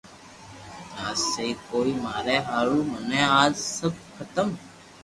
آ 1.07 1.09
سھي 1.27 1.47
ڪوئي 1.69 1.93
ماري 2.03 2.35
ھارو 2.49 2.77
مني 2.91 3.21
اج 3.41 3.53
سب 3.77 3.93
ختم 4.15 4.47